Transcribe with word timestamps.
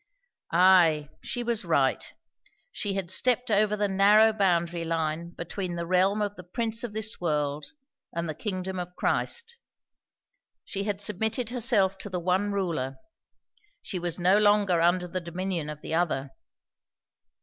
Ay, 0.51 1.09
she 1.21 1.43
was 1.43 1.63
right; 1.63 2.15
she 2.71 2.95
had 2.95 3.11
stepped 3.11 3.51
over 3.51 3.77
the 3.77 3.87
narrow 3.87 4.33
boundary 4.33 4.83
line 4.83 5.29
between 5.29 5.75
the 5.75 5.85
realm 5.85 6.23
of 6.23 6.35
the 6.35 6.43
Prince 6.43 6.83
of 6.83 6.91
this 6.91 7.21
world 7.21 7.67
and 8.11 8.27
the 8.27 8.33
kingdom 8.33 8.79
of 8.79 8.95
Christ. 8.95 9.57
She 10.65 10.85
had 10.85 11.01
submitted 11.01 11.51
herself 11.51 11.99
to 11.99 12.09
the 12.09 12.19
one 12.19 12.51
Ruler; 12.51 12.97
she 13.79 13.99
was 13.99 14.17
no 14.17 14.39
longer 14.39 14.81
under 14.81 15.07
the 15.07 15.21
dominion 15.21 15.69
of 15.69 15.81
the 15.83 15.93
other. 15.93 16.31